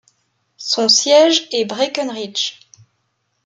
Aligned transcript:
Son 0.57 0.89
siège 0.89 1.47
est 1.51 1.63
Breckenridge. 1.65 2.59